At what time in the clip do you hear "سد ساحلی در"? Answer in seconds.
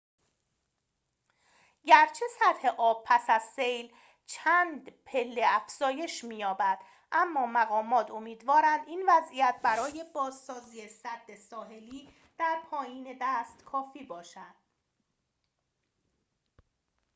10.89-12.61